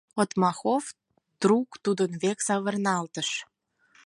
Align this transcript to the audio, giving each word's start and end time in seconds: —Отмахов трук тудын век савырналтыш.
—Отмахов 0.21 0.83
трук 1.41 1.69
тудын 1.83 2.11
век 2.21 2.39
савырналтыш. 2.47 3.29